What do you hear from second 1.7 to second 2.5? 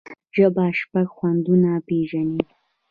پېژني.